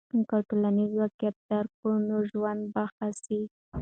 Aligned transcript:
که 0.29 0.37
ټولنیز 0.49 0.91
واقعیت 1.01 1.35
درک 1.49 1.71
کړو 1.79 1.95
نو 2.07 2.17
ژوند 2.29 2.61
به 2.73 2.83
ښه 2.95 3.07
سي. 3.23 3.39